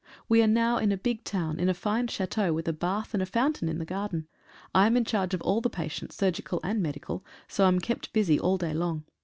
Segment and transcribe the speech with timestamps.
[0.27, 3.21] We are now in a big town, in a fine chateau, with a bath and
[3.21, 4.27] a fountain in the garden.
[4.73, 8.39] I am in charge of all the patients, surgical and medical, so am kept busy
[8.39, 9.03] all day long.